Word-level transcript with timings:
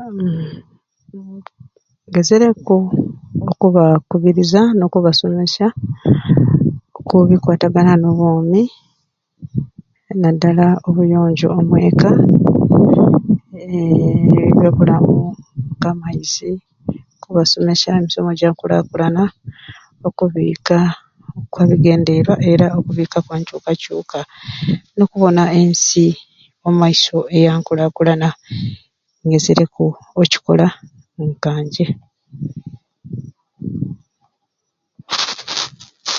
Aaamm, 0.00 1.34
ngezereku 2.08 2.76
okubakubiriza 3.50 4.60
n'okubasomesya 4.78 5.66
okubikkwatagana 6.98 7.92
n'obwoomi 7.98 8.62
naddala 10.22 10.66
obuyonjo 10.88 11.48
omweka 11.58 12.10
eee 13.58 14.40
ebyabulamu 14.50 15.16
ka 15.82 15.90
maizi, 16.00 16.50
okubasomesya 17.18 17.90
emisomo 17.98 18.30
egyankulaakulana 18.32 19.22
okubiika 20.08 20.78
okwa 21.40 21.62
bigendeerwa, 21.70 22.34
era 22.52 22.66
okubiika 22.78 23.18
kwa 23.26 23.36
nkyukakyuuka 23.40 24.20
n'okubona 24.96 25.42
ensi 25.62 26.06
eyamumaiso 26.14 27.18
eyaankulaakulana 27.36 28.28
ngezereku 29.26 29.84
okukikola 30.18 30.66
nkanje 31.26 31.86